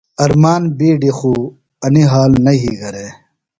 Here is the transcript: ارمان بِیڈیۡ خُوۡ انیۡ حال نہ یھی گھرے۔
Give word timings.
ارمان 0.25 0.61
بِیڈیۡ 0.77 1.15
خُوۡ 1.17 1.41
انیۡ 1.85 2.07
حال 2.11 2.31
نہ 2.45 2.51
یھی 2.59 2.71
گھرے۔ 2.81 3.07